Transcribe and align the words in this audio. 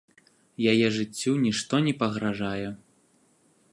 Яе 0.71 0.87
жыццю 0.95 1.33
нішто 1.43 1.75
не 1.89 1.93
пагражае. 2.03 2.69